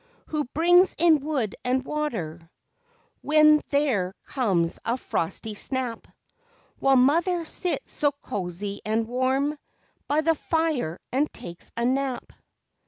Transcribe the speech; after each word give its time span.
Who 0.29 0.45
brings 0.45 0.95
in 0.97 1.19
wood 1.19 1.55
and 1.63 1.85
water 1.85 2.39
LIFE 2.41 2.41
WAVES 2.41 3.19
51 3.19 3.21
When 3.21 3.61
there 3.69 4.15
comes 4.25 4.79
a 4.83 4.97
frosty 4.97 5.53
snap, 5.53 6.07
While 6.79 6.95
mother 6.95 7.45
sits 7.45 7.91
so 7.91 8.11
cozy 8.13 8.81
and 8.83 9.07
warm 9.07 9.59
By 10.07 10.21
the 10.21 10.33
fire 10.33 10.97
and 11.11 11.31
takes 11.31 11.71
a 11.77 11.85
nap? 11.85 12.33